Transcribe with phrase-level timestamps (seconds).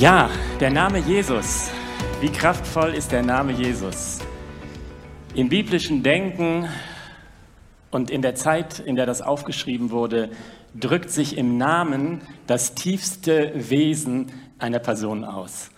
[0.00, 1.70] Ja, der Name Jesus.
[2.22, 4.20] Wie kraftvoll ist der Name Jesus?
[5.34, 6.66] Im biblischen Denken
[7.90, 10.30] und in der Zeit, in der das aufgeschrieben wurde,
[10.74, 15.68] drückt sich im Namen das tiefste Wesen einer Person aus.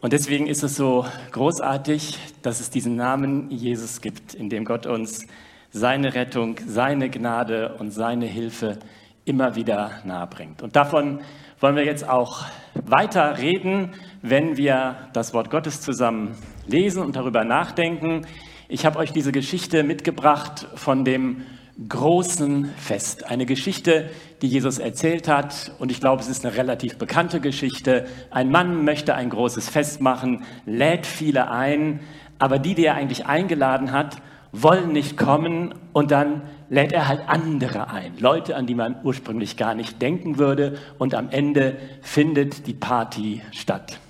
[0.00, 4.86] Und deswegen ist es so großartig, dass es diesen Namen Jesus gibt, in dem Gott
[4.86, 5.26] uns
[5.72, 8.78] seine Rettung, seine Gnade und seine Hilfe
[9.24, 10.62] immer wieder nahebringt.
[10.62, 11.18] Und davon
[11.64, 17.42] wollen wir jetzt auch weiter reden, wenn wir das Wort Gottes zusammen lesen und darüber
[17.42, 18.26] nachdenken.
[18.68, 21.40] Ich habe euch diese Geschichte mitgebracht von dem
[21.88, 23.30] großen Fest.
[23.30, 24.10] Eine Geschichte,
[24.42, 25.72] die Jesus erzählt hat.
[25.78, 28.08] Und ich glaube, es ist eine relativ bekannte Geschichte.
[28.30, 32.00] Ein Mann möchte ein großes Fest machen, lädt viele ein,
[32.38, 34.18] aber die, die er eigentlich eingeladen hat,
[34.52, 36.42] wollen nicht kommen und dann
[36.74, 40.76] lädt er halt andere ein, Leute, an die man ursprünglich gar nicht denken würde.
[40.98, 44.00] Und am Ende findet die Party statt.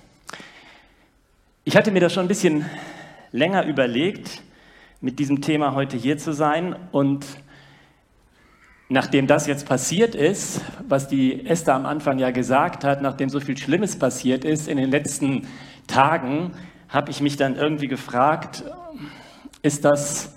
[1.63, 2.65] Ich hatte mir das schon ein bisschen
[3.31, 4.41] länger überlegt,
[4.99, 6.75] mit diesem Thema heute hier zu sein.
[6.91, 7.27] Und
[8.89, 13.39] nachdem das jetzt passiert ist, was die Esther am Anfang ja gesagt hat, nachdem so
[13.39, 15.47] viel Schlimmes passiert ist in den letzten
[15.85, 16.51] Tagen,
[16.89, 18.63] habe ich mich dann irgendwie gefragt,
[19.61, 20.35] ist das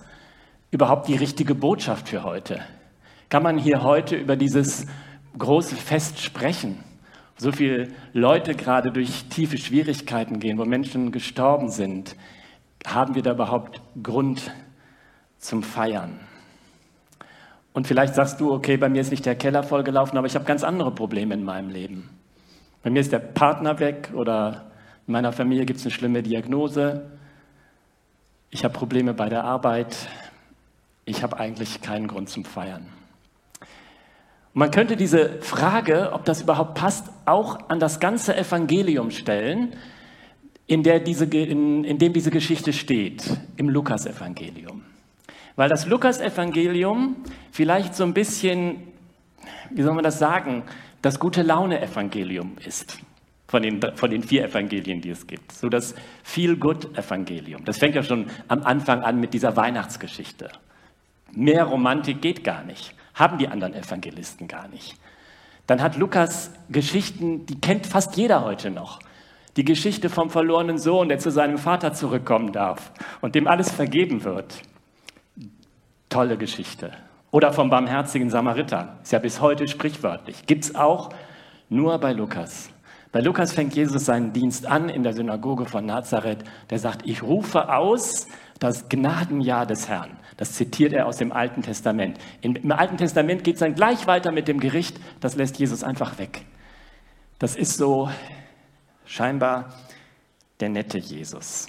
[0.70, 2.60] überhaupt die richtige Botschaft für heute?
[3.28, 4.86] Kann man hier heute über dieses
[5.36, 6.82] große Fest sprechen?
[7.36, 12.16] So viele Leute gerade durch tiefe Schwierigkeiten gehen, wo Menschen gestorben sind.
[12.86, 14.50] Haben wir da überhaupt Grund
[15.38, 16.18] zum Feiern?
[17.72, 20.44] Und vielleicht sagst du, okay, bei mir ist nicht der Keller vollgelaufen, aber ich habe
[20.44, 22.10] ganz andere Probleme in meinem Leben.
[22.82, 24.70] Bei mir ist der Partner weg oder
[25.06, 27.10] in meiner Familie gibt es eine schlimme Diagnose.
[28.50, 30.08] Ich habe Probleme bei der Arbeit
[31.08, 32.86] ich habe eigentlich keinen Grund zum Feiern.
[34.54, 39.74] Und man könnte diese Frage, ob das überhaupt passt, auch an das ganze Evangelium stellen,
[40.66, 43.24] in, der diese, in, in dem diese Geschichte steht,
[43.56, 44.82] im Lukasevangelium.
[45.56, 47.16] Weil das Lukasevangelium
[47.50, 48.82] vielleicht so ein bisschen,
[49.70, 50.62] wie soll man das sagen,
[51.02, 52.98] das gute Laune-Evangelium ist
[53.46, 55.52] von den, von den vier Evangelien, die es gibt.
[55.52, 57.64] So das Feel-Good-Evangelium.
[57.64, 60.50] Das fängt ja schon am Anfang an mit dieser Weihnachtsgeschichte.
[61.32, 62.94] Mehr Romantik geht gar nicht.
[63.14, 64.96] Haben die anderen Evangelisten gar nicht.
[65.66, 69.00] Dann hat Lukas Geschichten, die kennt fast jeder heute noch.
[69.56, 74.24] Die Geschichte vom verlorenen Sohn, der zu seinem Vater zurückkommen darf und dem alles vergeben
[74.24, 74.62] wird.
[76.08, 76.92] Tolle Geschichte.
[77.30, 78.98] Oder vom barmherzigen Samariter.
[79.02, 80.46] Ist ja bis heute sprichwörtlich.
[80.46, 81.10] Gibt es auch
[81.68, 82.70] nur bei Lukas.
[83.12, 86.44] Bei Lukas fängt Jesus seinen Dienst an in der Synagoge von Nazareth.
[86.70, 88.26] Der sagt, ich rufe aus
[88.58, 90.16] das Gnadenjahr des Herrn.
[90.36, 92.18] Das zitiert er aus dem Alten Testament.
[92.40, 94.98] Im Alten Testament geht es dann gleich weiter mit dem Gericht.
[95.20, 96.44] Das lässt Jesus einfach weg.
[97.38, 98.10] Das ist so
[99.04, 99.72] scheinbar
[100.60, 101.68] der nette Jesus.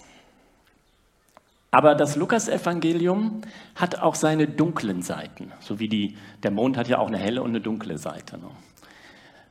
[1.71, 3.41] Aber das Lukasevangelium
[3.75, 5.51] hat auch seine dunklen Seiten.
[5.59, 8.39] So wie die, der Mond hat ja auch eine helle und eine dunkle Seite.
[8.39, 8.49] Ne?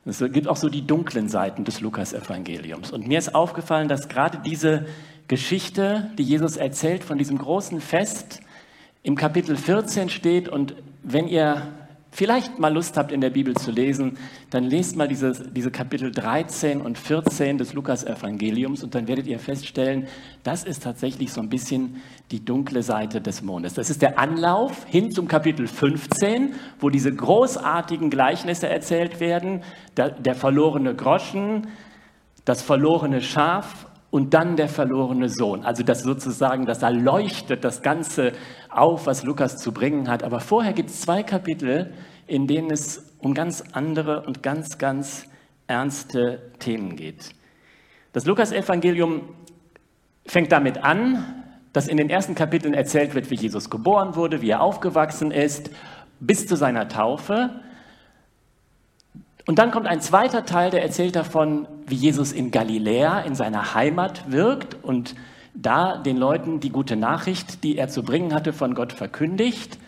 [0.05, 2.91] Es gibt auch so die dunklen Seiten des Lukasevangeliums.
[2.91, 4.85] Und mir ist aufgefallen, dass gerade diese
[5.29, 8.41] Geschichte, die Jesus erzählt von diesem großen Fest,
[9.03, 10.49] im Kapitel 14 steht.
[10.49, 10.73] Und
[11.03, 11.61] wenn ihr
[12.09, 14.17] vielleicht mal Lust habt, in der Bibel zu lesen,
[14.49, 19.37] dann lest mal diese, diese Kapitel 13 und 14 des Lukas-Evangeliums und dann werdet ihr
[19.37, 20.07] feststellen,
[20.41, 22.01] das ist tatsächlich so ein bisschen
[22.31, 23.75] die dunkle Seite des Mondes.
[23.75, 29.61] Das ist der Anlauf hin zum Kapitel 15, wo diese großartigen Gleichnisse erzählt werden,
[29.95, 31.67] der, der verlorene Groschen,
[32.45, 35.63] das verlorene Schaf und dann der verlorene Sohn.
[35.63, 38.33] Also das sozusagen, das erleuchtet das Ganze
[38.69, 40.23] auf, was Lukas zu bringen hat.
[40.23, 41.93] Aber vorher gibt es zwei Kapitel,
[42.27, 45.25] in denen es um ganz andere und ganz, ganz
[45.67, 47.29] ernste Themen geht.
[48.13, 49.21] Das Lukas-Evangelium
[50.25, 54.49] fängt damit an, dass in den ersten Kapiteln erzählt wird, wie Jesus geboren wurde, wie
[54.49, 55.69] er aufgewachsen ist,
[56.19, 57.61] bis zu seiner Taufe.
[59.49, 63.73] Und dann kommt ein zweiter Teil, der erzählt davon, wie Jesus in Galiläa, in seiner
[63.73, 65.15] Heimat wirkt und
[65.55, 69.79] da den Leuten die gute Nachricht, die er zu bringen hatte, von Gott verkündigt.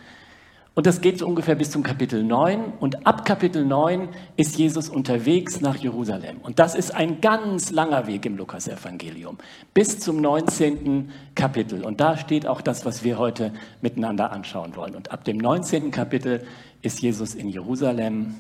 [0.74, 2.74] Und das geht so ungefähr bis zum Kapitel 9.
[2.80, 6.38] Und ab Kapitel 9 ist Jesus unterwegs nach Jerusalem.
[6.42, 9.38] Und das ist ein ganz langer Weg im Lukasevangelium.
[9.76, 11.12] Bis zum 19.
[11.36, 11.86] Kapitel.
[11.86, 14.96] Und da steht auch das, was wir heute miteinander anschauen wollen.
[14.96, 15.92] Und ab dem 19.
[15.92, 16.42] Kapitel
[16.82, 18.38] ist Jesus in Jerusalem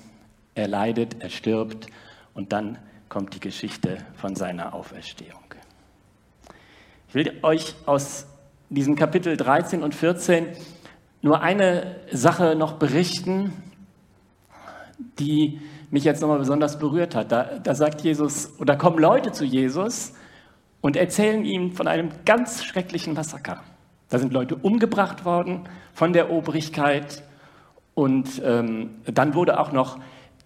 [0.55, 1.87] er leidet, er stirbt
[2.33, 2.77] und dann
[3.09, 5.41] kommt die Geschichte von seiner Auferstehung.
[7.09, 8.25] Ich will euch aus
[8.69, 10.47] diesem Kapitel 13 und 14
[11.21, 13.51] nur eine Sache noch berichten,
[15.19, 15.59] die
[15.89, 17.31] mich jetzt nochmal besonders berührt hat.
[17.31, 20.13] Da, da sagt Jesus, oder kommen Leute zu Jesus
[20.79, 23.61] und erzählen ihm von einem ganz schrecklichen Massaker.
[24.09, 27.23] Da sind Leute umgebracht worden von der Obrigkeit
[27.93, 29.99] und ähm, dann wurde auch noch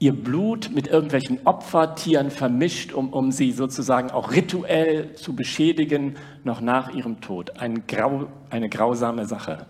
[0.05, 6.61] ihr Blut mit irgendwelchen Opfertieren vermischt, um, um sie sozusagen auch rituell zu beschädigen, noch
[6.61, 7.57] nach ihrem Tod.
[7.59, 9.65] Ein grau, eine grausame Sache.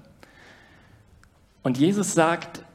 [1.63, 2.65] Und Jesus sagt,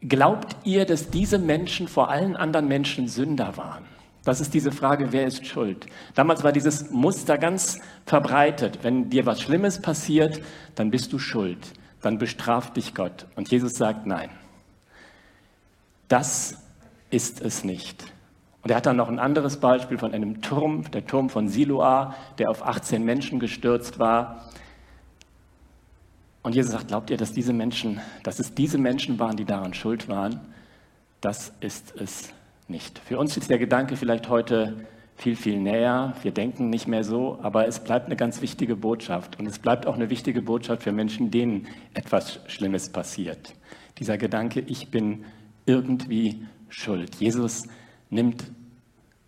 [0.00, 3.82] glaubt ihr, dass diese Menschen vor allen anderen Menschen Sünder waren?
[4.22, 5.86] Das ist diese Frage, wer ist schuld?
[6.14, 8.78] Damals war dieses Muster ganz verbreitet.
[8.82, 10.40] Wenn dir was Schlimmes passiert,
[10.76, 11.72] dann bist du schuld.
[12.00, 13.26] Dann bestraft dich Gott.
[13.34, 14.30] Und Jesus sagt, nein.
[16.10, 16.58] Das
[17.10, 18.04] ist es nicht.
[18.62, 22.16] Und er hat dann noch ein anderes Beispiel von einem Turm, der Turm von Siloa,
[22.38, 24.44] der auf 18 Menschen gestürzt war.
[26.42, 29.72] Und Jesus sagt, glaubt ihr, dass diese Menschen, dass es diese Menschen waren, die daran
[29.72, 30.40] schuld waren?
[31.20, 32.30] Das ist es
[32.66, 32.98] nicht.
[32.98, 34.84] Für uns ist der Gedanke vielleicht heute
[35.14, 36.14] viel, viel näher.
[36.22, 39.38] Wir denken nicht mehr so, aber es bleibt eine ganz wichtige Botschaft.
[39.38, 43.54] Und es bleibt auch eine wichtige Botschaft für Menschen, denen etwas Schlimmes passiert.
[43.98, 45.24] Dieser Gedanke, ich bin
[45.70, 47.14] irgendwie schuld.
[47.16, 47.68] Jesus
[48.10, 48.50] nimmt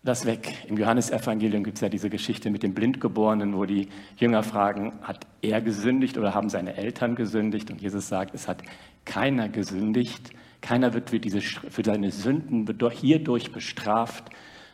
[0.03, 0.65] das weg.
[0.67, 3.87] Im Johannesevangelium gibt es ja diese Geschichte mit dem Blindgeborenen, wo die
[4.17, 7.71] Jünger fragen, hat er gesündigt oder haben seine Eltern gesündigt?
[7.71, 8.63] Und Jesus sagt, es hat
[9.05, 10.31] keiner gesündigt.
[10.59, 14.25] Keiner wird für, diese, für seine Sünden hierdurch bestraft,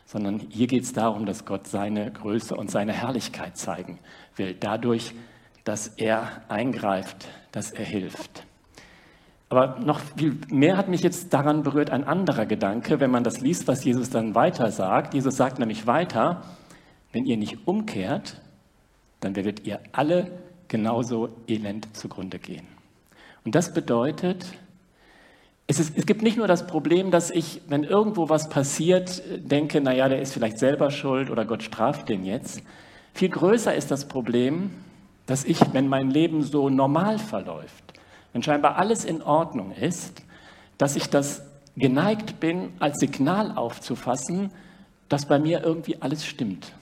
[0.04, 4.00] sondern hier geht es darum, dass Gott seine Größe und seine Herrlichkeit zeigen
[4.34, 4.56] will.
[4.58, 5.14] Dadurch,
[5.62, 8.44] dass er eingreift, dass er hilft.
[9.50, 13.40] Aber noch viel mehr hat mich jetzt daran berührt ein anderer Gedanke, wenn man das
[13.40, 15.12] liest, was Jesus dann weiter sagt.
[15.12, 16.42] Jesus sagt nämlich weiter,
[17.12, 18.40] wenn ihr nicht umkehrt,
[19.18, 20.30] dann werdet ihr alle
[20.68, 22.66] genauso elend zugrunde gehen.
[23.44, 24.46] Und das bedeutet,
[25.66, 29.80] es, ist, es gibt nicht nur das Problem, dass ich, wenn irgendwo was passiert, denke,
[29.80, 32.62] naja, der ist vielleicht selber schuld oder Gott straft den jetzt.
[33.14, 34.70] Viel größer ist das Problem,
[35.26, 37.99] dass ich, wenn mein Leben so normal verläuft,
[38.32, 40.22] wenn scheinbar alles in Ordnung ist,
[40.78, 41.42] dass ich das
[41.76, 44.50] geneigt bin, als Signal aufzufassen,
[45.08, 46.72] dass bei mir irgendwie alles stimmt,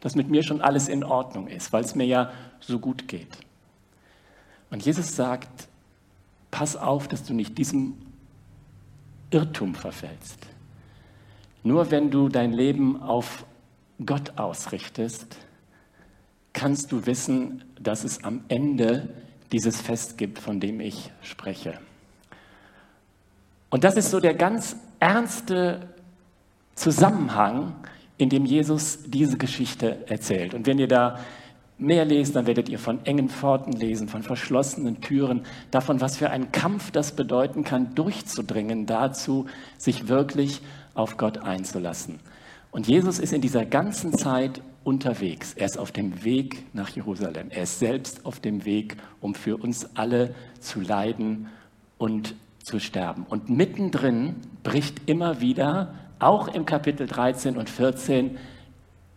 [0.00, 3.38] dass mit mir schon alles in Ordnung ist, weil es mir ja so gut geht.
[4.70, 5.68] Und Jesus sagt,
[6.50, 7.94] pass auf, dass du nicht diesem
[9.30, 10.46] Irrtum verfällst.
[11.62, 13.46] Nur wenn du dein Leben auf
[14.04, 15.36] Gott ausrichtest,
[16.52, 19.08] kannst du wissen, dass es am Ende
[19.54, 21.78] dieses Fest gibt, von dem ich spreche.
[23.70, 25.94] Und das ist so der ganz ernste
[26.74, 27.76] Zusammenhang,
[28.18, 30.54] in dem Jesus diese Geschichte erzählt.
[30.54, 31.20] Und wenn ihr da
[31.78, 36.30] mehr lest, dann werdet ihr von engen Pforten lesen, von verschlossenen Türen, davon, was für
[36.30, 39.46] einen Kampf das bedeuten kann, durchzudringen dazu,
[39.78, 40.62] sich wirklich
[40.94, 42.18] auf Gott einzulassen.
[42.72, 45.54] Und Jesus ist in dieser ganzen Zeit unterwegs.
[45.54, 47.48] Er ist auf dem Weg nach Jerusalem.
[47.50, 51.48] Er ist selbst auf dem Weg, um für uns alle zu leiden
[51.98, 53.26] und zu sterben.
[53.28, 58.38] Und mittendrin bricht immer wieder, auch im Kapitel 13 und 14,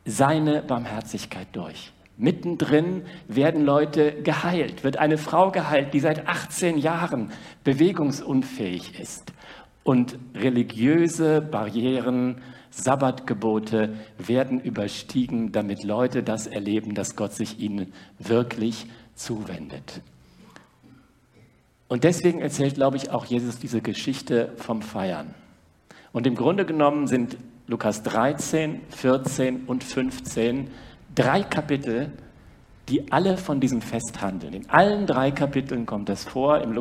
[0.06, 1.92] seine Barmherzigkeit durch.
[2.18, 7.32] Mittendrin werden Leute geheilt, wird eine Frau geheilt, die seit 18 Jahren
[7.64, 9.34] bewegungsunfähig ist
[9.84, 12.42] und religiöse Barrieren
[12.78, 20.02] Sabbatgebote werden überstiegen, damit Leute das erleben, dass Gott sich ihnen wirklich zuwendet.
[21.88, 25.34] Und deswegen erzählt, glaube ich, auch Jesus diese Geschichte vom Feiern.
[26.12, 30.70] Und im Grunde genommen sind Lukas 13, 14 und 15
[31.16, 32.12] drei Kapitel,
[32.90, 34.54] die alle von diesem Fest handeln.
[34.54, 36.62] In allen drei Kapiteln kommt das vor.
[36.62, 36.74] Im,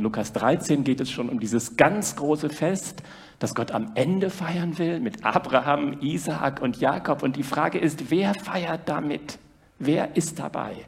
[0.00, 3.02] Lukas 13 geht es schon um dieses ganz große Fest
[3.44, 7.22] das Gott am Ende feiern will mit Abraham, Isaak und Jakob.
[7.22, 9.38] Und die Frage ist, wer feiert damit?
[9.78, 10.86] Wer ist dabei?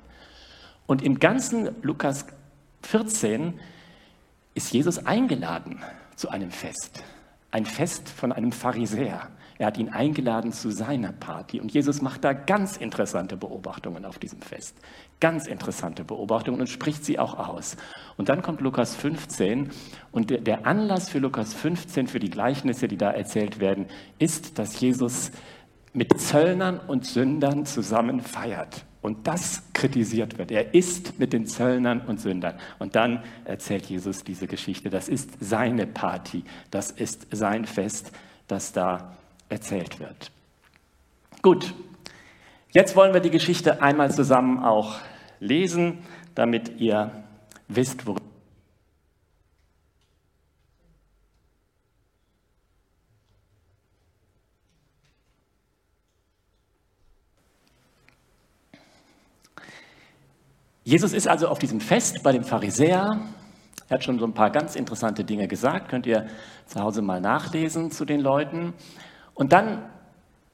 [0.87, 2.25] Und im ganzen Lukas
[2.81, 3.61] 14
[4.55, 5.83] ist Jesus eingeladen
[6.15, 7.05] zu einem Fest.
[7.51, 9.29] Ein Fest von einem Pharisäer.
[9.59, 11.61] Er hat ihn eingeladen zu seiner Party.
[11.61, 14.77] Und Jesus macht da ganz interessante Beobachtungen auf diesem Fest.
[15.19, 17.77] Ganz interessante Beobachtungen und spricht sie auch aus.
[18.17, 19.71] Und dann kommt Lukas 15.
[20.13, 23.87] Und der, Anlass für Lukas 15, für die Gleichnisse, die da erzählt werden,
[24.19, 25.31] ist, dass Jesus
[25.95, 28.85] mit Zöllnern und Sündern zusammen feiert.
[29.01, 30.51] Und das kritisiert wird.
[30.51, 32.57] Er ist mit den Zöllnern und Sündern.
[32.79, 34.91] Und dann erzählt Jesus diese Geschichte.
[34.91, 36.45] Das ist seine Party.
[36.71, 38.13] Das ist sein Fest,
[38.49, 39.17] das da
[39.49, 40.31] erzählt wird.
[41.43, 41.75] Gut,
[42.71, 44.97] jetzt wollen wir die Geschichte einmal zusammen auch
[45.41, 45.99] lesen,
[46.35, 47.25] damit ihr
[47.69, 48.23] wisst, worüber.
[60.87, 63.19] Jesus ist also auf diesem Fest bei dem Pharisäer.
[63.89, 66.29] Er hat schon so ein paar ganz interessante Dinge gesagt, könnt ihr
[66.67, 68.73] zu Hause mal nachlesen zu den Leuten.
[69.37, 69.83] Und dann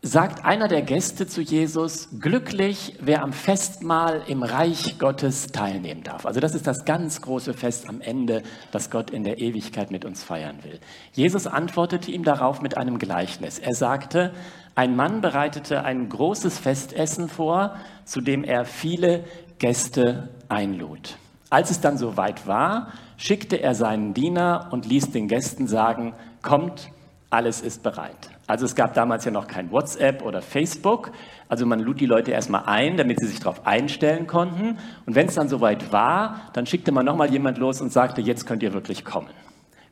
[0.05, 6.27] sagt einer der Gäste zu Jesus, glücklich, wer am Festmahl im Reich Gottes teilnehmen darf.
[6.27, 10.05] Also das ist das ganz große Fest am Ende, das Gott in der Ewigkeit mit
[10.05, 10.81] uns feiern will.
[11.13, 13.61] Jesus antwortete ihm darauf mit einem Gleichnis.
[13.61, 14.33] Er sagte,
[14.75, 19.23] ein Mann bereitete ein großes Festessen vor, zu dem er viele
[19.61, 21.17] Gäste einlud.
[21.49, 26.91] Als es dann soweit war, schickte er seinen Diener und ließ den Gästen sagen, kommt,
[27.31, 28.31] alles ist bereit.
[28.53, 31.11] Also es gab damals ja noch kein WhatsApp oder Facebook.
[31.49, 34.77] Also man lud die Leute erstmal ein, damit sie sich darauf einstellen konnten.
[35.07, 38.45] Und wenn es dann soweit war, dann schickte man nochmal jemand los und sagte, jetzt
[38.47, 39.31] könnt ihr wirklich kommen.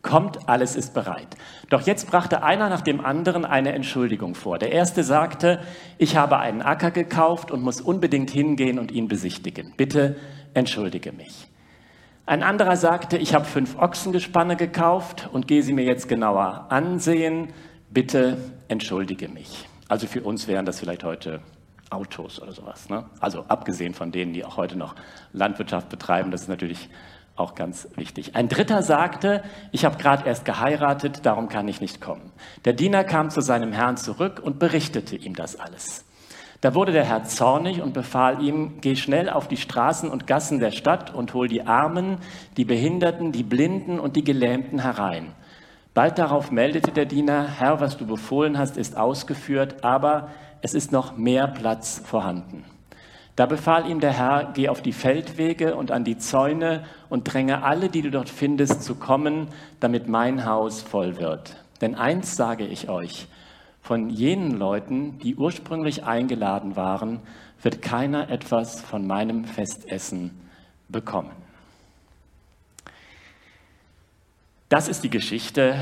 [0.02, 1.38] Kommt, alles ist bereit.
[1.70, 4.58] Doch jetzt brachte einer nach dem anderen eine Entschuldigung vor.
[4.58, 5.60] Der erste sagte,
[5.96, 9.72] ich habe einen Acker gekauft und muss unbedingt hingehen und ihn besichtigen.
[9.78, 10.16] Bitte
[10.52, 11.48] entschuldige mich.
[12.26, 17.48] Ein anderer sagte, ich habe fünf Ochsengespanne gekauft und gehe sie mir jetzt genauer ansehen
[17.90, 19.68] bitte entschuldige mich.
[19.88, 21.40] Also für uns wären das vielleicht heute
[21.90, 22.88] Autos oder sowas.
[22.88, 23.04] Ne?
[23.18, 24.94] Also abgesehen von denen, die auch heute noch
[25.32, 26.88] Landwirtschaft betreiben, das ist natürlich
[27.36, 28.36] auch ganz wichtig.
[28.36, 29.42] Ein Dritter sagte,
[29.72, 32.32] ich habe gerade erst geheiratet, darum kann ich nicht kommen.
[32.64, 36.04] Der Diener kam zu seinem Herrn zurück und berichtete ihm das alles.
[36.60, 40.60] Da wurde der Herr zornig und befahl ihm, geh schnell auf die Straßen und Gassen
[40.60, 42.18] der Stadt und hol die Armen,
[42.58, 45.32] die Behinderten, die Blinden und die Gelähmten herein.
[45.92, 50.30] Bald darauf meldete der Diener, Herr, was du befohlen hast, ist ausgeführt, aber
[50.62, 52.64] es ist noch mehr Platz vorhanden.
[53.34, 57.64] Da befahl ihm der Herr, geh auf die Feldwege und an die Zäune und dränge
[57.64, 59.48] alle, die du dort findest, zu kommen,
[59.80, 61.56] damit mein Haus voll wird.
[61.80, 63.26] Denn eins sage ich euch,
[63.80, 67.20] von jenen Leuten, die ursprünglich eingeladen waren,
[67.62, 70.38] wird keiner etwas von meinem Festessen
[70.88, 71.32] bekommen.
[74.70, 75.74] Das ist die Geschichte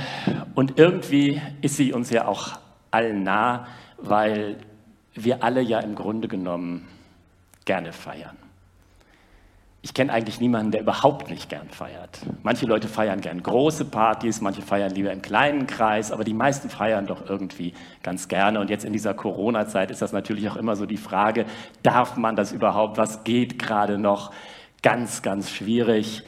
[0.55, 2.59] und irgendwie ist sie uns ja auch
[2.91, 3.67] allen nah,
[3.99, 4.57] weil
[5.13, 6.89] wir alle ja im Grunde genommen
[7.67, 8.39] gerne feiern.
[9.83, 12.21] Ich kenne eigentlich niemanden, der überhaupt nicht gern feiert.
[12.43, 16.71] Manche Leute feiern gern große Partys, manche feiern lieber im kleinen Kreis, aber die meisten
[16.71, 18.59] feiern doch irgendwie ganz gerne.
[18.59, 21.45] Und jetzt in dieser Corona-Zeit ist das natürlich auch immer so die Frage,
[21.83, 22.97] darf man das überhaupt?
[22.97, 24.33] Was geht gerade noch?
[24.83, 26.25] Ganz, ganz schwierig.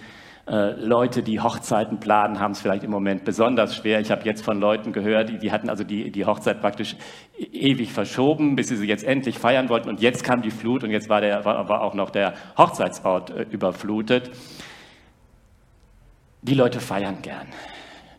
[0.51, 4.01] Äh, Leute, die Hochzeiten planen, haben es vielleicht im Moment besonders schwer.
[4.01, 6.97] Ich habe jetzt von Leuten gehört, die, die hatten also die, die Hochzeit praktisch
[7.39, 9.89] e-, ewig verschoben, bis sie sie jetzt endlich feiern wollten.
[9.89, 13.31] Und jetzt kam die Flut und jetzt war, der, war, war auch noch der Hochzeitsort
[13.31, 14.33] äh, überflutet.
[16.43, 17.47] Die Leute feiern gern.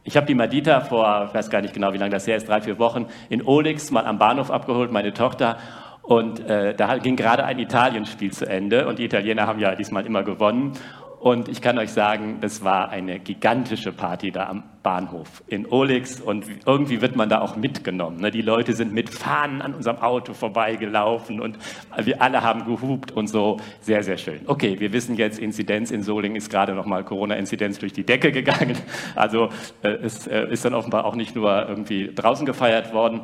[0.05, 2.47] Ich habe die Madita vor, ich weiß gar nicht genau, wie lange das her ist,
[2.47, 5.57] drei, vier Wochen in Olix mal am Bahnhof abgeholt, meine Tochter.
[6.01, 10.05] Und äh, da ging gerade ein Italienspiel zu Ende und die Italiener haben ja diesmal
[10.05, 10.73] immer gewonnen.
[11.21, 16.19] Und ich kann euch sagen, das war eine gigantische Party da am Bahnhof in Olix
[16.19, 18.21] und irgendwie wird man da auch mitgenommen.
[18.21, 18.31] Ne?
[18.31, 21.59] Die Leute sind mit Fahnen an unserem Auto vorbeigelaufen und
[21.95, 23.57] wir alle haben gehupt und so.
[23.81, 24.39] Sehr, sehr schön.
[24.47, 28.75] Okay, wir wissen jetzt, Inzidenz in Solingen ist gerade nochmal Corona-Inzidenz durch die Decke gegangen.
[29.15, 29.49] Also
[29.83, 33.21] äh, es äh, ist dann offenbar auch nicht nur irgendwie draußen gefeiert worden.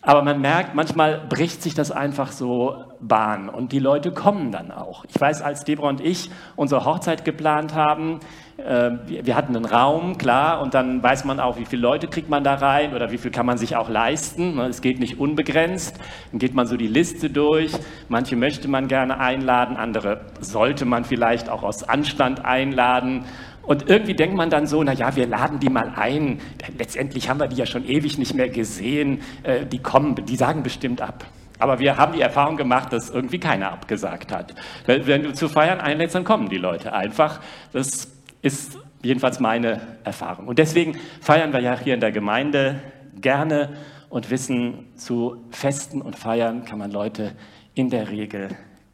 [0.00, 4.70] Aber man merkt, manchmal bricht sich das einfach so Bahn und die Leute kommen dann
[4.70, 5.04] auch.
[5.04, 8.20] Ich weiß, als Deborah und ich unsere Hochzeit geplant haben,
[8.58, 12.28] äh, wir hatten einen Raum, klar, und dann weiß man auch, wie viele Leute kriegt
[12.28, 14.56] man da rein oder wie viel kann man sich auch leisten.
[14.56, 15.96] Ne, es geht nicht unbegrenzt.
[16.32, 17.72] Dann geht man so die Liste durch.
[18.08, 23.24] Manche möchte man gerne einladen, andere sollte man vielleicht auch aus Anstand einladen.
[23.68, 26.40] Und irgendwie denkt man dann so, na ja, wir laden die mal ein.
[26.78, 29.20] Letztendlich haben wir die ja schon ewig nicht mehr gesehen.
[29.42, 31.26] Äh, die kommen, die sagen bestimmt ab.
[31.58, 34.54] Aber wir haben die Erfahrung gemacht, dass irgendwie keiner abgesagt hat.
[34.86, 37.40] Wenn du zu feiern einlädst, dann kommen die Leute einfach.
[37.74, 38.10] Das
[38.40, 40.48] ist jedenfalls meine Erfahrung.
[40.48, 42.80] Und deswegen feiern wir ja hier in der Gemeinde
[43.20, 43.76] gerne
[44.08, 47.32] und wissen, zu Festen und Feiern kann man Leute
[47.74, 48.48] in der Regel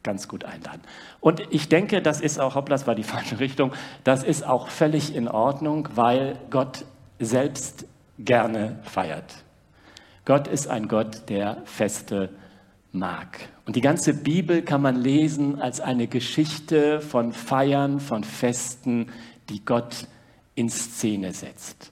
[0.05, 0.81] ganz gut einladen.
[1.19, 3.73] Und ich denke, das ist auch, hoppla, das war die falsche Richtung,
[4.05, 6.85] das ist auch völlig in Ordnung, weil Gott
[7.19, 7.85] selbst
[8.17, 9.43] gerne feiert.
[10.23, 12.29] Gott ist ein Gott, der Feste
[12.93, 13.39] mag.
[13.65, 19.11] Und die ganze Bibel kann man lesen als eine Geschichte von Feiern, von Festen,
[19.49, 20.07] die Gott
[20.55, 21.91] in Szene setzt.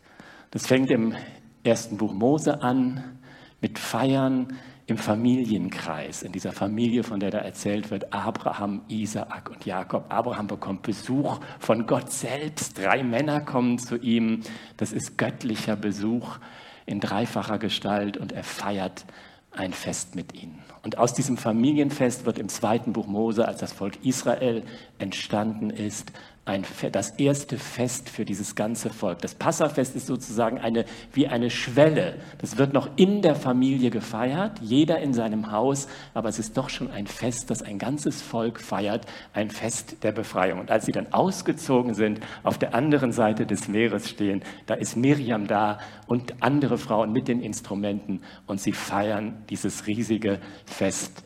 [0.52, 1.16] Das fängt im
[1.64, 3.20] ersten Buch Mose an
[3.62, 9.66] mit Feiern, im Familienkreis, in dieser Familie, von der da erzählt wird, Abraham, Isaak und
[9.66, 10.06] Jakob.
[10.10, 12.78] Abraham bekommt Besuch von Gott selbst.
[12.78, 14.42] Drei Männer kommen zu ihm.
[14.78, 16.38] Das ist göttlicher Besuch
[16.86, 19.06] in dreifacher Gestalt und er feiert
[19.52, 20.60] ein Fest mit ihnen.
[20.82, 24.64] Und aus diesem Familienfest wird im zweiten Buch Mose, als das Volk Israel
[25.00, 26.12] entstanden ist,
[26.46, 29.20] ein, das erste Fest für dieses ganze Volk.
[29.22, 30.84] Das Passafest ist sozusagen eine,
[31.14, 32.16] wie eine Schwelle.
[32.40, 36.70] Das wird noch in der Familie gefeiert, jeder in seinem Haus, aber es ist doch
[36.70, 40.60] schon ein Fest, das ein ganzes Volk feiert, ein Fest der Befreiung.
[40.60, 44.98] Und als sie dann ausgezogen sind, auf der anderen Seite des Meeres stehen, da ist
[44.98, 51.24] Miriam da und andere Frauen mit den Instrumenten und sie feiern dieses riesige Fest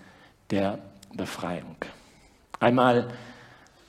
[0.51, 0.77] der
[1.15, 1.75] Befreiung.
[2.59, 3.07] Einmal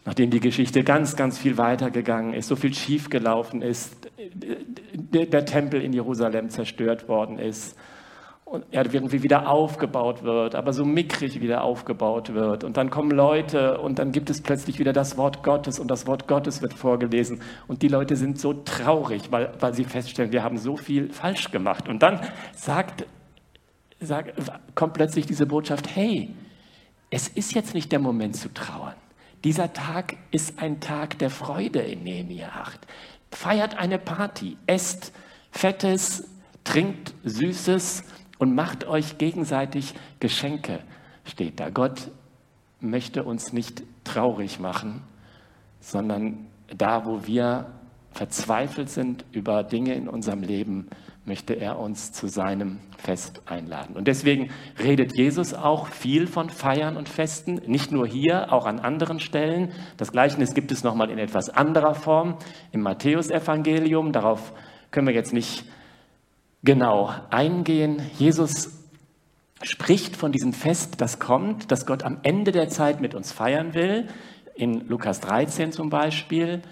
[0.09, 5.93] nachdem die Geschichte ganz, ganz viel weitergegangen ist, so viel schiefgelaufen ist, der Tempel in
[5.93, 7.77] Jerusalem zerstört worden ist
[8.47, 12.65] und er irgendwie wieder aufgebaut wird, aber so mickrig wieder aufgebaut wird.
[12.65, 16.07] Und dann kommen Leute und dann gibt es plötzlich wieder das Wort Gottes und das
[16.07, 17.43] Wort Gottes wird vorgelesen.
[17.67, 21.51] Und die Leute sind so traurig, weil, weil sie feststellen, wir haben so viel falsch
[21.51, 21.87] gemacht.
[21.87, 22.21] Und dann
[22.57, 23.05] sagt,
[24.01, 24.33] sagt,
[24.75, 26.35] kommt plötzlich diese Botschaft, hey,
[27.11, 28.95] es ist jetzt nicht der Moment zu trauern.
[29.49, 32.87] Dieser Tag ist ein Tag der Freude in Nehemiah 8.
[33.31, 35.11] Feiert eine Party, esst
[35.53, 36.29] Fettes,
[36.65, 38.05] trinkt Süßes
[38.39, 40.81] und macht euch gegenseitig Geschenke,
[41.25, 41.71] steht da.
[41.71, 42.11] Gott
[42.81, 45.03] möchte uns nicht traurig machen,
[45.81, 47.73] sondern da, wo wir
[48.11, 50.91] verzweifelt sind über Dinge in unserem Leben,
[51.29, 53.95] möchte er uns zu seinem Fest einladen.
[53.95, 54.51] Und deswegen
[54.83, 59.71] redet Jesus auch viel von Feiern und Festen, nicht nur hier, auch an anderen Stellen.
[59.97, 62.39] Das Gleichnis gibt es nochmal in etwas anderer Form
[62.73, 64.13] im Matthäusevangelium.
[64.13, 64.53] Darauf
[64.91, 65.65] können wir jetzt nicht
[66.65, 68.03] genau eingehen.
[68.19, 68.79] Jesus
[69.63, 73.75] spricht von diesem Fest, das kommt, das Gott am Ende der Zeit mit uns feiern
[73.75, 74.09] will.
[74.55, 76.63] In Lukas 13 zum Beispiel.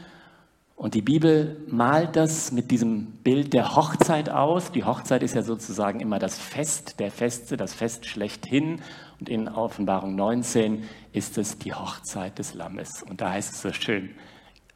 [0.76, 4.72] Und die Bibel malt das mit diesem Bild der Hochzeit aus.
[4.72, 8.82] Die Hochzeit ist ja sozusagen immer das Fest der Feste, das Fest schlechthin.
[9.18, 13.02] Und in Offenbarung 19 ist es die Hochzeit des Lammes.
[13.02, 14.10] Und da heißt es so schön,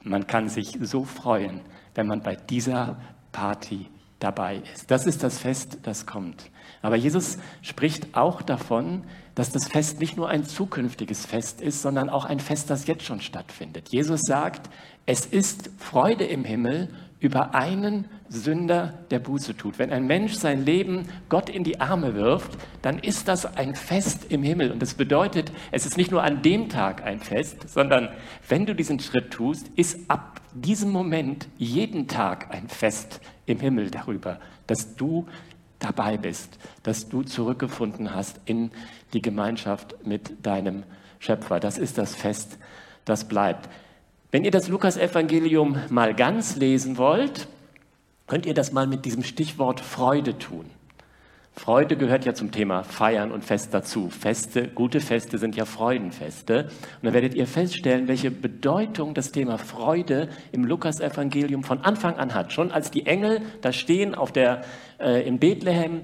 [0.02, 1.60] man kann sich so freuen,
[1.94, 2.98] wenn man bei dieser
[3.30, 3.86] Party
[4.20, 4.90] dabei ist.
[4.90, 6.50] Das ist das Fest, das kommt.
[6.82, 12.08] Aber Jesus spricht auch davon, dass das Fest nicht nur ein zukünftiges Fest ist, sondern
[12.08, 13.88] auch ein Fest, das jetzt schon stattfindet.
[13.90, 14.70] Jesus sagt,
[15.06, 16.88] es ist Freude im Himmel
[17.20, 19.78] über einen Sünder, der Buße tut.
[19.78, 24.26] Wenn ein Mensch sein Leben Gott in die Arme wirft, dann ist das ein Fest
[24.30, 24.72] im Himmel.
[24.72, 28.08] Und das bedeutet, es ist nicht nur an dem Tag ein Fest, sondern
[28.48, 33.90] wenn du diesen Schritt tust, ist ab diesem Moment jeden Tag ein Fest im Himmel
[33.90, 35.26] darüber, dass du
[35.80, 38.70] dabei bist, dass du zurückgefunden hast in
[39.12, 40.84] die Gemeinschaft mit deinem
[41.18, 41.58] Schöpfer.
[41.58, 42.58] Das ist das Fest,
[43.04, 43.68] das bleibt.
[44.30, 47.48] Wenn ihr das Lukas-Evangelium mal ganz lesen wollt,
[48.28, 50.66] könnt ihr das mal mit diesem Stichwort Freude tun.
[51.60, 54.08] Freude gehört ja zum Thema Feiern und Fest dazu.
[54.08, 56.64] Feste, gute Feste sind ja Freudenfeste.
[56.64, 56.70] Und
[57.02, 62.54] dann werdet ihr feststellen, welche Bedeutung das Thema Freude im Lukas-Evangelium von Anfang an hat.
[62.54, 64.62] Schon als die Engel da stehen auf der,
[64.98, 65.96] äh, in Bethlehem,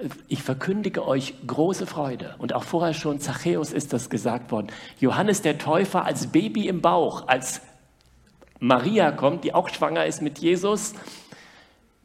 [0.00, 2.36] äh, ich verkündige euch große Freude.
[2.38, 4.68] Und auch vorher schon, Zachäus ist das gesagt worden.
[5.00, 7.62] Johannes der Täufer als Baby im Bauch, als
[8.60, 10.94] Maria kommt, die auch schwanger ist mit Jesus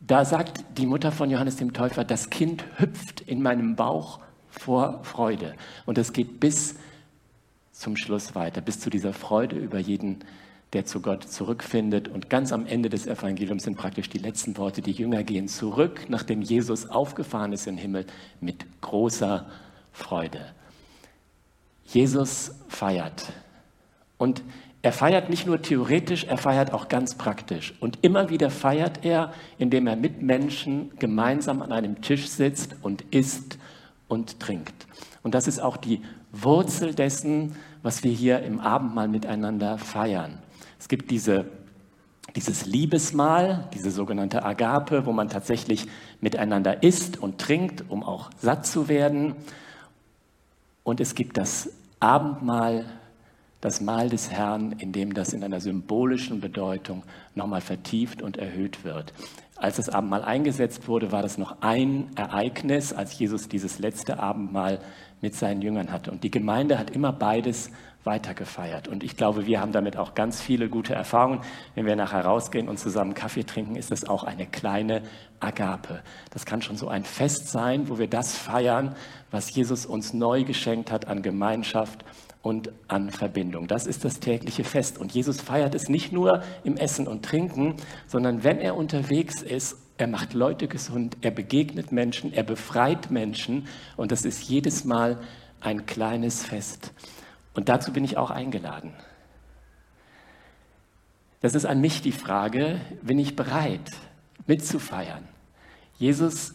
[0.08, 5.04] da sagt die Mutter von Johannes dem Täufer, das Kind hüpft in meinem Bauch vor
[5.04, 5.56] Freude.
[5.86, 6.76] Und es geht bis
[7.72, 10.20] zum Schluss weiter, bis zu dieser Freude über jeden,
[10.74, 12.08] der zu Gott zurückfindet.
[12.08, 14.82] Und ganz am Ende des Evangeliums sind praktisch die letzten Worte.
[14.82, 18.06] Die Jünger gehen zurück, nachdem Jesus aufgefahren ist im Himmel,
[18.40, 19.48] mit großer
[19.92, 20.54] Freude.
[21.86, 23.32] Jesus feiert.
[24.18, 24.44] Und
[24.86, 27.74] er feiert nicht nur theoretisch, er feiert auch ganz praktisch.
[27.80, 33.02] Und immer wieder feiert er, indem er mit Menschen gemeinsam an einem Tisch sitzt und
[33.10, 33.58] isst
[34.08, 34.86] und trinkt.
[35.24, 40.38] Und das ist auch die Wurzel dessen, was wir hier im Abendmahl miteinander feiern.
[40.78, 41.46] Es gibt diese,
[42.36, 45.88] dieses Liebesmahl, diese sogenannte Agape, wo man tatsächlich
[46.22, 49.34] miteinander isst und trinkt, um auch satt zu werden.
[50.84, 52.86] Und es gibt das Abendmahl,
[53.66, 57.02] das Mahl des Herrn, in dem das in einer symbolischen Bedeutung
[57.34, 59.12] nochmal vertieft und erhöht wird.
[59.56, 64.78] Als das Abendmahl eingesetzt wurde, war das noch ein Ereignis, als Jesus dieses letzte Abendmahl
[65.20, 66.12] mit seinen Jüngern hatte.
[66.12, 67.72] Und die Gemeinde hat immer beides
[68.04, 68.88] weitergefeiert.
[68.88, 71.42] Und ich glaube, wir haben damit auch ganz viele gute Erfahrungen.
[71.74, 75.02] Wenn wir nachher rausgehen und zusammen Kaffee trinken, ist das auch eine kleine
[75.40, 76.04] Agape.
[76.30, 78.96] Das kann schon so ein Fest sein, wo wir das feiern,
[79.32, 82.06] was Jesus uns neu geschenkt hat an Gemeinschaft
[82.46, 83.66] und an Verbindung.
[83.66, 85.00] Das ist das tägliche Fest.
[85.00, 87.74] Und Jesus feiert es nicht nur im Essen und Trinken,
[88.06, 93.68] sondern wenn er unterwegs ist, er macht Leute gesund, er begegnet Menschen, er befreit Menschen
[93.98, 95.20] und das ist jedes Mal
[95.60, 96.94] ein kleines Fest.
[97.56, 98.94] Und dazu bin ich auch eingeladen.
[101.42, 103.90] Das ist an mich die Frage, bin ich bereit
[104.46, 105.28] mitzufeiern?
[105.98, 106.54] Jesus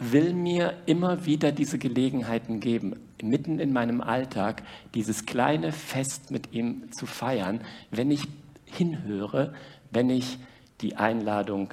[0.00, 4.62] will mir immer wieder diese Gelegenheiten geben, mitten in meinem Alltag
[4.94, 7.60] dieses kleine Fest mit ihm zu feiern,
[7.90, 8.22] wenn ich
[8.64, 9.54] hinhöre,
[9.90, 10.38] wenn ich
[10.80, 11.70] die Einladung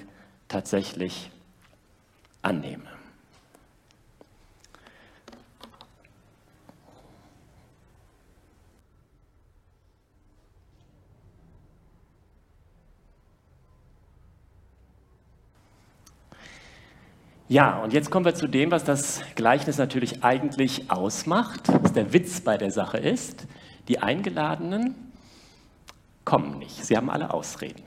[0.50, 1.32] tatsächlich
[2.42, 2.97] annehme.
[17.50, 22.12] Ja, und jetzt kommen wir zu dem, was das Gleichnis natürlich eigentlich ausmacht, was der
[22.12, 23.48] Witz bei der Sache ist.
[23.88, 24.96] Die Eingeladenen
[26.26, 26.84] kommen nicht.
[26.84, 27.84] Sie haben alle Ausreden.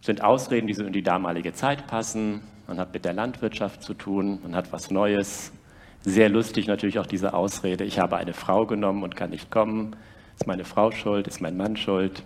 [0.00, 2.40] Sind Ausreden, die so in die damalige Zeit passen.
[2.68, 5.52] Man hat mit der Landwirtschaft zu tun, man hat was Neues.
[6.00, 9.94] Sehr lustig natürlich auch diese Ausrede, ich habe eine Frau genommen und kann nicht kommen.
[10.38, 12.22] Ist meine Frau schuld, ist mein Mann schuld?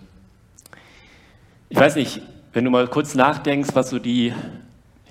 [1.67, 2.21] Ich weiß nicht,
[2.53, 4.33] wenn du mal kurz nachdenkst, was so die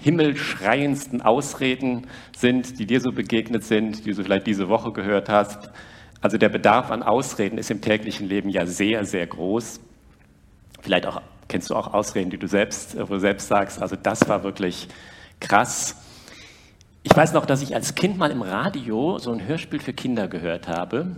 [0.01, 5.71] himmelschreiendsten Ausreden sind, die dir so begegnet sind, die du vielleicht diese Woche gehört hast.
[6.21, 9.81] Also der Bedarf an Ausreden ist im täglichen Leben ja sehr, sehr groß.
[10.83, 14.29] Vielleicht auch kennst du auch Ausreden, die du selbst, wo du selbst sagst, also das
[14.29, 14.89] war wirklich
[15.41, 15.97] krass.
[17.03, 20.29] Ich weiß noch, dass ich als Kind mal im Radio so ein Hörspiel für Kinder
[20.29, 21.17] gehört habe.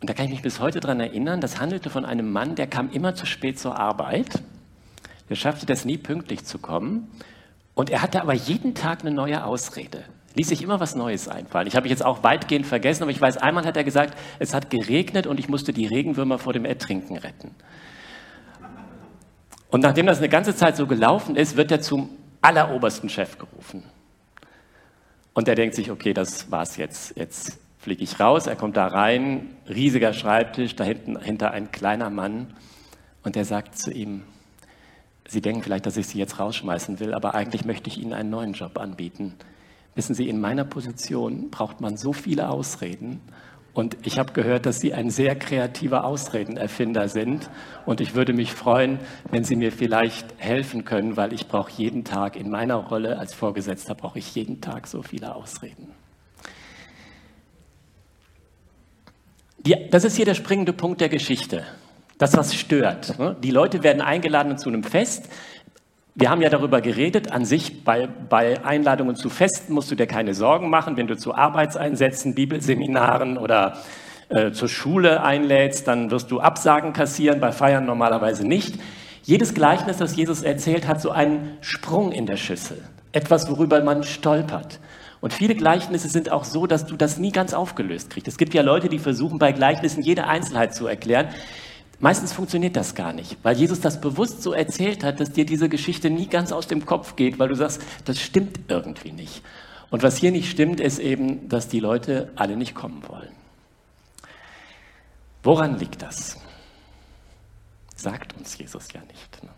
[0.00, 2.66] Und da kann ich mich bis heute daran erinnern, das handelte von einem Mann, der
[2.66, 4.42] kam immer zu spät zur Arbeit
[5.32, 7.10] der schaffte das nie pünktlich zu kommen.
[7.72, 10.04] Und er hatte aber jeden Tag eine neue Ausrede.
[10.34, 11.66] Ließ sich immer was Neues einfallen.
[11.66, 14.52] Ich habe mich jetzt auch weitgehend vergessen, aber ich weiß, einmal hat er gesagt, es
[14.52, 17.54] hat geregnet und ich musste die Regenwürmer vor dem Ertrinken retten.
[19.70, 22.10] Und nachdem das eine ganze Zeit so gelaufen ist, wird er zum
[22.42, 23.84] allerobersten Chef gerufen.
[25.32, 27.16] Und er denkt sich, okay, das war's jetzt.
[27.16, 28.46] Jetzt fliege ich raus.
[28.46, 32.52] Er kommt da rein, riesiger Schreibtisch, da hinten hinter ein kleiner Mann.
[33.22, 34.24] Und er sagt zu ihm,
[35.32, 38.28] Sie denken vielleicht, dass ich Sie jetzt rausschmeißen will, aber eigentlich möchte ich Ihnen einen
[38.28, 39.32] neuen Job anbieten.
[39.94, 43.22] Wissen Sie, in meiner Position braucht man so viele Ausreden.
[43.72, 47.48] Und ich habe gehört, dass Sie ein sehr kreativer Ausredenerfinder sind.
[47.86, 48.98] Und ich würde mich freuen,
[49.30, 53.32] wenn Sie mir vielleicht helfen können, weil ich brauche jeden Tag, in meiner Rolle als
[53.32, 55.88] Vorgesetzter, brauche ich jeden Tag so viele Ausreden.
[59.60, 61.64] Die, das ist hier der springende Punkt der Geschichte
[62.22, 63.18] das, was stört.
[63.18, 63.36] Ne?
[63.42, 65.28] Die Leute werden eingeladen zu einem Fest.
[66.14, 70.06] Wir haben ja darüber geredet, an sich bei, bei Einladungen zu Festen musst du dir
[70.06, 70.96] keine Sorgen machen.
[70.96, 73.78] Wenn du zu Arbeitseinsätzen, Bibelseminaren oder
[74.28, 78.78] äh, zur Schule einlädst, dann wirst du Absagen kassieren, bei Feiern normalerweise nicht.
[79.24, 82.78] Jedes Gleichnis, das Jesus erzählt, hat so einen Sprung in der Schüssel,
[83.12, 84.78] etwas, worüber man stolpert.
[85.20, 88.28] Und viele Gleichnisse sind auch so, dass du das nie ganz aufgelöst kriegst.
[88.28, 91.28] Es gibt ja Leute, die versuchen, bei Gleichnissen jede Einzelheit zu erklären.
[92.02, 95.68] Meistens funktioniert das gar nicht, weil Jesus das bewusst so erzählt hat, dass dir diese
[95.68, 99.40] Geschichte nie ganz aus dem Kopf geht, weil du sagst, das stimmt irgendwie nicht.
[99.88, 103.30] Und was hier nicht stimmt, ist eben, dass die Leute alle nicht kommen wollen.
[105.44, 106.40] Woran liegt das?
[107.94, 109.44] Sagt uns Jesus ja nicht.
[109.44, 109.50] Ne?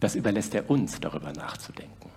[0.00, 2.10] Das überlässt er uns, darüber nachzudenken.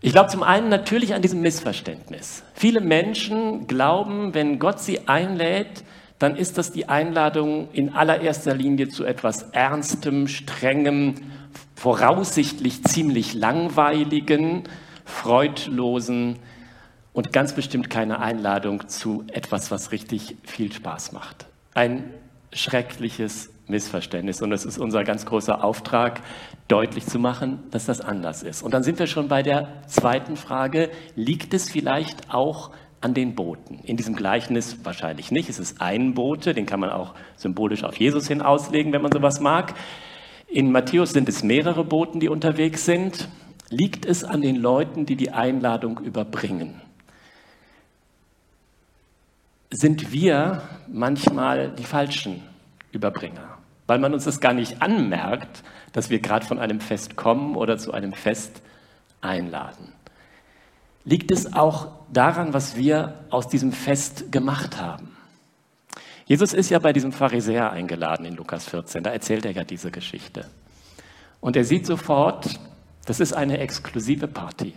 [0.00, 2.44] Ich glaube zum einen natürlich an diesem Missverständnis.
[2.54, 5.84] Viele Menschen glauben, wenn Gott sie einlädt,
[6.18, 11.14] dann ist das die Einladung in allererster Linie zu etwas Ernstem, Strengem,
[11.74, 14.64] voraussichtlich ziemlich langweiligen,
[15.04, 16.38] freudlosen
[17.12, 21.46] und ganz bestimmt keine Einladung zu etwas, was richtig viel Spaß macht.
[21.74, 22.04] Ein
[22.52, 24.42] schreckliches Missverständnis.
[24.42, 26.20] Und es ist unser ganz großer Auftrag,
[26.68, 28.62] deutlich zu machen, dass das anders ist.
[28.62, 33.34] Und dann sind wir schon bei der zweiten Frage, liegt es vielleicht auch an den
[33.34, 33.80] Booten.
[33.84, 35.48] In diesem Gleichnis wahrscheinlich nicht.
[35.48, 39.12] Es ist ein Bote, den kann man auch symbolisch auf Jesus hin auslegen, wenn man
[39.12, 39.74] sowas mag.
[40.48, 43.28] In Matthäus sind es mehrere Boten, die unterwegs sind.
[43.68, 46.80] Liegt es an den Leuten, die die Einladung überbringen?
[49.70, 52.42] Sind wir manchmal die falschen
[52.92, 53.58] Überbringer?
[53.88, 57.76] Weil man uns das gar nicht anmerkt, dass wir gerade von einem Fest kommen oder
[57.76, 58.62] zu einem Fest
[59.20, 59.95] einladen
[61.06, 65.16] liegt es auch daran, was wir aus diesem Fest gemacht haben.
[66.26, 69.92] Jesus ist ja bei diesem Pharisäer eingeladen in Lukas 14, da erzählt er ja diese
[69.92, 70.46] Geschichte.
[71.40, 72.58] Und er sieht sofort,
[73.06, 74.74] das ist eine exklusive Party.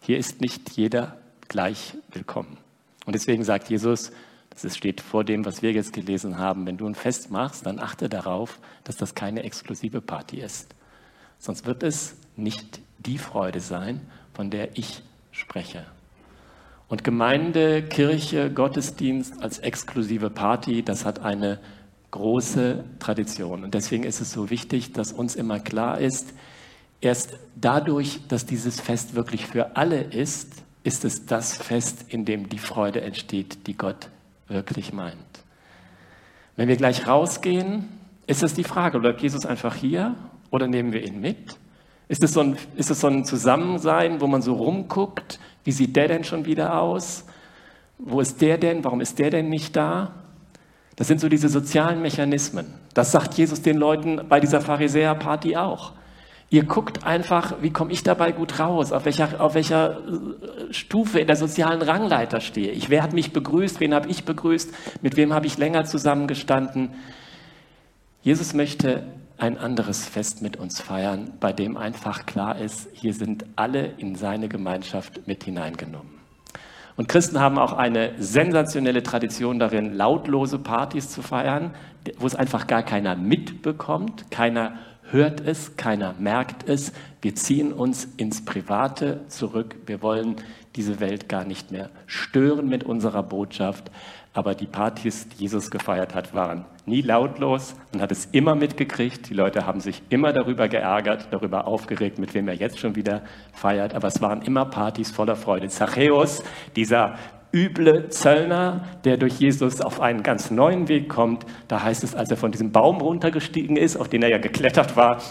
[0.00, 2.56] Hier ist nicht jeder gleich willkommen.
[3.04, 4.10] Und deswegen sagt Jesus,
[4.50, 7.78] das steht vor dem, was wir jetzt gelesen haben, wenn du ein Fest machst, dann
[7.78, 10.74] achte darauf, dass das keine exklusive Party ist.
[11.38, 14.00] Sonst wird es nicht die Freude sein,
[14.32, 15.02] von der ich
[15.36, 15.84] spreche.
[16.88, 21.58] Und Gemeinde, Kirche, Gottesdienst als exklusive Party, das hat eine
[22.12, 23.64] große Tradition.
[23.64, 26.32] Und deswegen ist es so wichtig, dass uns immer klar ist,
[27.00, 32.48] erst dadurch, dass dieses Fest wirklich für alle ist, ist es das Fest, in dem
[32.48, 34.08] die Freude entsteht, die Gott
[34.46, 35.16] wirklich meint.
[36.54, 37.88] Wenn wir gleich rausgehen,
[38.26, 40.14] ist es die Frage, bleibt Jesus einfach hier
[40.50, 41.58] oder nehmen wir ihn mit?
[42.08, 46.24] Ist es so ein, so ein Zusammensein, wo man so rumguckt, wie sieht der denn
[46.24, 47.24] schon wieder aus?
[47.98, 48.84] Wo ist der denn?
[48.84, 50.12] Warum ist der denn nicht da?
[50.94, 52.66] Das sind so diese sozialen Mechanismen.
[52.94, 55.92] Das sagt Jesus den Leuten bei dieser Pharisäerparty auch.
[56.48, 61.18] Ihr guckt einfach, wie komme ich dabei gut raus, auf welcher, auf welcher äh, Stufe
[61.18, 62.88] in der sozialen Rangleiter stehe ich.
[62.88, 66.90] Wer hat mich begrüßt, wen habe ich begrüßt, mit wem habe ich länger zusammengestanden.
[68.22, 69.02] Jesus möchte
[69.38, 74.14] ein anderes Fest mit uns feiern, bei dem einfach klar ist, hier sind alle in
[74.14, 76.16] seine Gemeinschaft mit hineingenommen.
[76.96, 81.74] Und Christen haben auch eine sensationelle Tradition darin, lautlose Partys zu feiern,
[82.18, 84.78] wo es einfach gar keiner mitbekommt, keiner
[85.10, 86.92] hört es, keiner merkt es.
[87.20, 89.76] Wir ziehen uns ins Private zurück.
[89.86, 90.36] Wir wollen
[90.76, 93.90] diese Welt gar nicht mehr stören mit unserer Botschaft.
[94.32, 97.74] Aber die Partys, die Jesus gefeiert hat, waren nie lautlos.
[97.92, 99.30] Man hat es immer mitgekriegt.
[99.30, 103.22] Die Leute haben sich immer darüber geärgert, darüber aufgeregt, mit wem er jetzt schon wieder
[103.54, 103.94] feiert.
[103.94, 105.68] Aber es waren immer Partys voller Freude.
[105.68, 106.42] Zachäus,
[106.76, 107.14] dieser
[107.56, 111.46] üble Zöllner, der durch Jesus auf einen ganz neuen Weg kommt.
[111.68, 114.94] Da heißt es, als er von diesem Baum runtergestiegen ist, auf den er ja geklettert
[114.94, 115.22] war,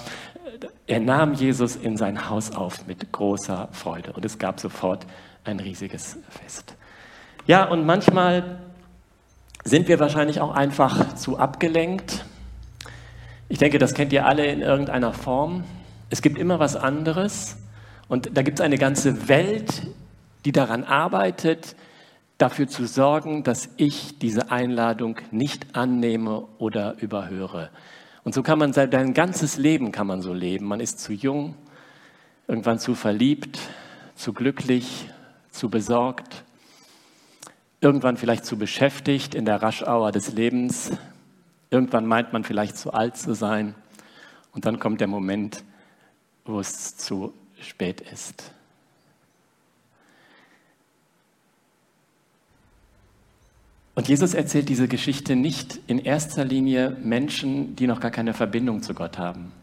[0.88, 5.06] er nahm Jesus in sein Haus auf mit großer Freude und es gab sofort
[5.44, 6.76] ein riesiges Fest.
[7.46, 8.60] Ja, und manchmal
[9.64, 12.26] sind wir wahrscheinlich auch einfach zu abgelenkt.
[13.50, 15.64] Ich denke, das kennt ihr alle in irgendeiner Form.
[16.10, 17.58] Es gibt immer was anderes
[18.08, 19.84] und da gibt es eine ganze Welt,
[20.46, 21.76] die daran arbeitet,
[22.38, 27.70] dafür zu sorgen, dass ich diese Einladung nicht annehme oder überhöre.
[28.24, 30.66] Und so kann man sein ganzes Leben kann man so leben.
[30.66, 31.56] Man ist zu jung,
[32.48, 33.60] irgendwann zu verliebt,
[34.16, 35.10] zu glücklich,
[35.52, 36.44] zu besorgt,
[37.82, 40.92] irgendwann vielleicht zu beschäftigt in der Raschauer des Lebens.
[41.70, 43.76] Irgendwann meint man vielleicht zu alt zu sein.
[44.54, 45.64] Und dann kommt der Moment,
[46.46, 48.55] wo es zu spät ist.
[53.96, 58.84] Und Jesus erzählt diese Geschichte nicht in erster Linie Menschen, die noch gar keine Verbindung
[58.84, 59.54] zu Gott haben.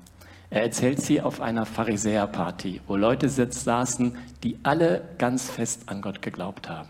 [0.49, 6.23] Er erzählt sie auf einer Pharisäerparty, wo Leute saßen, die alle ganz fest an Gott
[6.23, 6.89] geglaubt haben.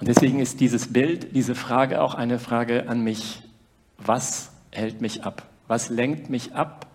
[0.00, 3.42] Und deswegen ist dieses Bild, diese Frage auch eine Frage an mich.
[3.98, 5.42] Was hält mich ab?
[5.66, 6.87] Was lenkt mich ab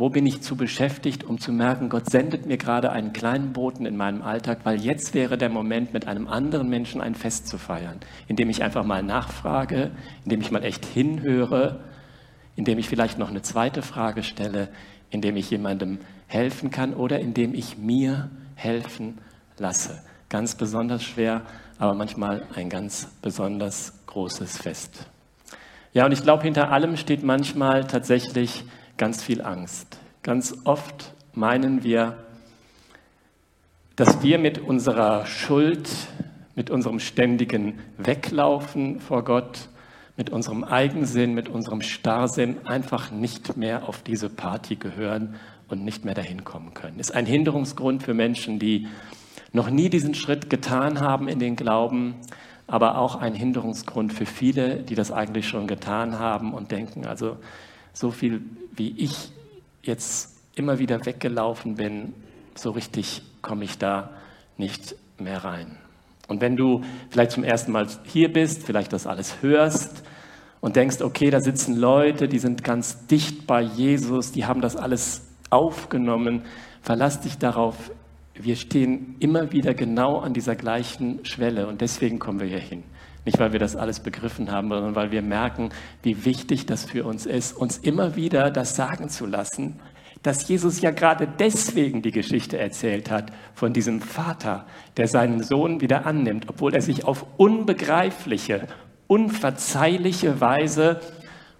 [0.00, 3.84] wo bin ich zu beschäftigt, um zu merken, Gott sendet mir gerade einen kleinen Boten
[3.84, 7.58] in meinem Alltag, weil jetzt wäre der Moment, mit einem anderen Menschen ein Fest zu
[7.58, 9.90] feiern, indem ich einfach mal nachfrage,
[10.24, 11.80] indem ich mal echt hinhöre,
[12.56, 14.68] indem ich vielleicht noch eine zweite Frage stelle,
[15.10, 19.18] indem ich jemandem helfen kann oder indem ich mir helfen
[19.58, 20.00] lasse.
[20.30, 21.42] Ganz besonders schwer,
[21.78, 25.04] aber manchmal ein ganz besonders großes Fest.
[25.92, 28.64] Ja, und ich glaube, hinter allem steht manchmal tatsächlich
[29.00, 29.96] ganz viel Angst.
[30.22, 32.18] Ganz oft meinen wir,
[33.96, 35.88] dass wir mit unserer Schuld,
[36.54, 39.70] mit unserem ständigen Weglaufen vor Gott,
[40.18, 45.36] mit unserem Eigensinn, mit unserem Starrsinn einfach nicht mehr auf diese Party gehören
[45.68, 47.00] und nicht mehr dahin kommen können.
[47.00, 48.86] Ist ein Hinderungsgrund für Menschen, die
[49.54, 52.16] noch nie diesen Schritt getan haben in den Glauben,
[52.66, 57.38] aber auch ein Hinderungsgrund für viele, die das eigentlich schon getan haben und denken, also
[57.92, 58.42] so viel
[58.74, 59.32] wie ich
[59.82, 62.14] jetzt immer wieder weggelaufen bin,
[62.54, 64.10] so richtig komme ich da
[64.56, 65.76] nicht mehr rein.
[66.28, 70.04] Und wenn du vielleicht zum ersten Mal hier bist, vielleicht das alles hörst
[70.60, 74.76] und denkst, okay, da sitzen Leute, die sind ganz dicht bei Jesus, die haben das
[74.76, 76.42] alles aufgenommen,
[76.82, 77.90] verlass dich darauf,
[78.34, 82.84] wir stehen immer wieder genau an dieser gleichen Schwelle und deswegen kommen wir hier hin.
[83.24, 85.70] Nicht, weil wir das alles begriffen haben, sondern weil wir merken,
[86.02, 89.78] wie wichtig das für uns ist, uns immer wieder das sagen zu lassen,
[90.22, 95.80] dass Jesus ja gerade deswegen die Geschichte erzählt hat von diesem Vater, der seinen Sohn
[95.80, 98.66] wieder annimmt, obwohl er sich auf unbegreifliche,
[99.06, 101.00] unverzeihliche Weise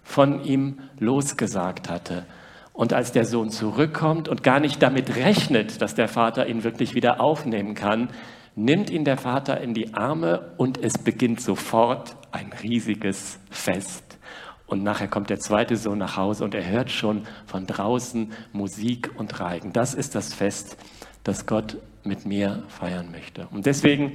[0.03, 2.25] von ihm losgesagt hatte.
[2.73, 6.95] Und als der Sohn zurückkommt und gar nicht damit rechnet, dass der Vater ihn wirklich
[6.95, 8.09] wieder aufnehmen kann,
[8.55, 14.17] nimmt ihn der Vater in die Arme und es beginnt sofort ein riesiges Fest.
[14.67, 19.11] Und nachher kommt der zweite Sohn nach Hause und er hört schon von draußen Musik
[19.17, 19.73] und Reigen.
[19.73, 20.77] Das ist das Fest,
[21.23, 23.47] dass Gott mit mir feiern möchte.
[23.51, 24.13] Und deswegen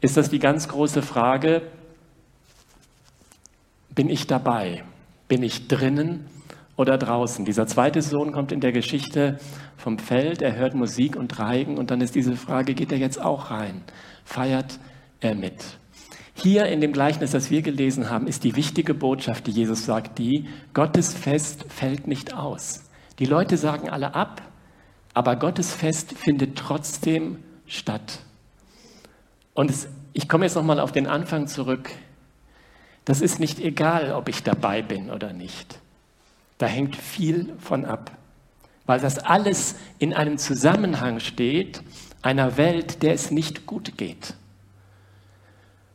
[0.00, 1.62] ist das die ganz große Frage,
[3.94, 4.84] bin ich dabei?
[5.28, 6.26] Bin ich drinnen
[6.78, 7.44] oder draußen?
[7.44, 9.38] Dieser zweite Sohn kommt in der Geschichte
[9.76, 13.20] vom Feld, er hört Musik und Reigen und dann ist diese Frage, geht er jetzt
[13.20, 13.82] auch rein?
[14.24, 14.78] Feiert
[15.20, 15.78] er mit?
[16.34, 20.18] Hier in dem Gleichnis, das wir gelesen haben, ist die wichtige Botschaft, die Jesus sagt,
[20.18, 22.84] die, Gottes Fest fällt nicht aus.
[23.18, 24.40] Die Leute sagen alle ab,
[25.14, 28.20] aber Gottes Fest findet trotzdem statt.
[29.52, 31.90] Und es, ich komme jetzt nochmal auf den Anfang zurück.
[33.04, 35.80] Das ist nicht egal, ob ich dabei bin oder nicht.
[36.58, 38.10] Da hängt viel von ab,
[38.86, 41.82] weil das alles in einem Zusammenhang steht,
[42.22, 44.34] einer Welt, der es nicht gut geht,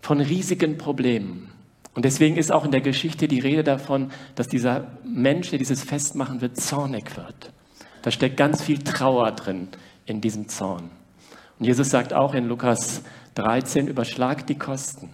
[0.02, 1.50] von riesigen Problemen.
[1.96, 5.84] Und deswegen ist auch in der Geschichte die Rede davon, dass dieser Mensch, der dieses
[5.84, 7.52] Fest machen wird, zornig wird.
[8.02, 9.68] Da steckt ganz viel Trauer drin
[10.06, 10.90] in diesem Zorn.
[11.60, 13.04] Und Jesus sagt auch in Lukas
[13.36, 15.10] 13, überschlag die Kosten.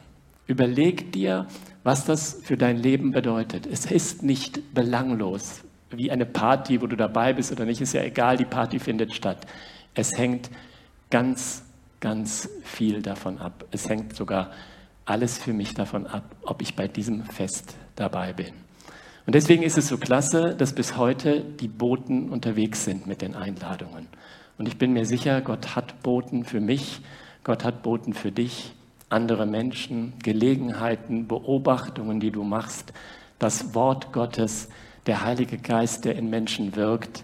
[0.47, 1.47] Überleg dir,
[1.83, 3.65] was das für dein Leben bedeutet.
[3.65, 8.03] Es ist nicht belanglos, wie eine Party, wo du dabei bist oder nicht, ist ja
[8.03, 9.47] egal, die Party findet statt.
[9.93, 10.49] Es hängt
[11.09, 11.63] ganz,
[11.99, 13.65] ganz viel davon ab.
[13.71, 14.51] Es hängt sogar
[15.05, 18.53] alles für mich davon ab, ob ich bei diesem Fest dabei bin.
[19.25, 23.35] Und deswegen ist es so klasse, dass bis heute die Boten unterwegs sind mit den
[23.35, 24.07] Einladungen.
[24.57, 27.01] Und ich bin mir sicher, Gott hat Boten für mich,
[27.43, 28.73] Gott hat Boten für dich,
[29.10, 32.93] andere Menschen, Gelegenheiten, Beobachtungen, die du machst,
[33.39, 34.69] das Wort Gottes,
[35.06, 37.24] der Heilige Geist, der in Menschen wirkt.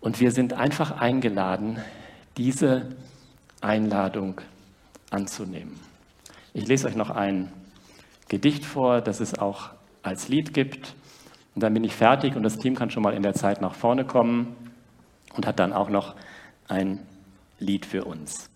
[0.00, 1.78] Und wir sind einfach eingeladen,
[2.36, 2.88] diese
[3.60, 4.40] Einladung
[5.10, 5.78] anzunehmen.
[6.52, 7.52] Ich lese euch noch ein
[8.28, 9.70] Gedicht vor, das es auch
[10.02, 10.94] als Lied gibt.
[11.54, 13.74] Und dann bin ich fertig und das Team kann schon mal in der Zeit nach
[13.74, 14.56] vorne kommen
[15.36, 16.14] und hat dann auch noch
[16.68, 17.00] ein
[17.58, 18.50] Lied für uns.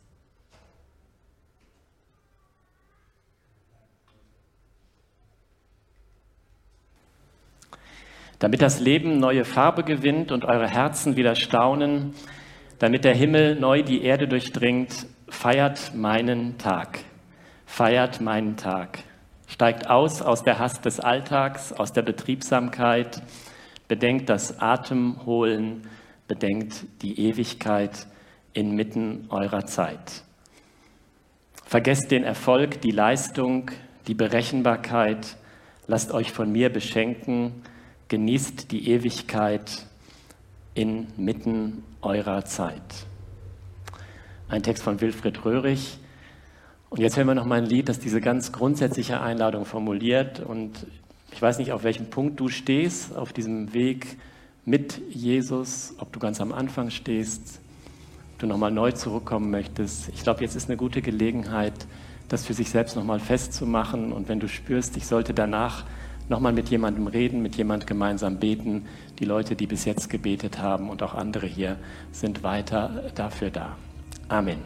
[8.38, 12.14] Damit das Leben neue Farbe gewinnt und eure Herzen wieder staunen,
[12.78, 17.00] damit der Himmel neu die Erde durchdringt, feiert meinen Tag,
[17.66, 19.00] feiert meinen Tag.
[19.48, 23.22] Steigt aus aus der Hast des Alltags, aus der Betriebsamkeit,
[23.88, 25.88] bedenkt das Atemholen,
[26.28, 28.06] bedenkt die Ewigkeit
[28.52, 30.22] inmitten eurer Zeit.
[31.64, 33.70] Vergesst den Erfolg, die Leistung,
[34.06, 35.36] die Berechenbarkeit,
[35.86, 37.62] lasst euch von mir beschenken,
[38.08, 39.86] genießt die Ewigkeit
[40.74, 43.06] inmitten eurer Zeit.
[44.48, 45.98] Ein Text von Wilfried Röhrig,
[46.90, 50.40] und jetzt hören wir noch mal ein Lied, das diese ganz grundsätzliche Einladung formuliert.
[50.40, 50.86] Und
[51.32, 54.16] ich weiß nicht, auf welchem Punkt du stehst auf diesem Weg
[54.64, 57.60] mit Jesus, ob du ganz am Anfang stehst,
[58.32, 60.08] ob du nochmal neu zurückkommen möchtest.
[60.14, 61.86] Ich glaube, jetzt ist eine gute Gelegenheit,
[62.28, 64.10] das für sich selbst nochmal festzumachen.
[64.10, 65.84] Und wenn du spürst, ich sollte danach
[66.28, 68.86] nochmal mit jemandem reden, mit jemand gemeinsam beten,
[69.18, 71.76] die Leute, die bis jetzt gebetet haben und auch andere hier
[72.12, 73.76] sind weiter dafür da.
[74.28, 74.58] Amen.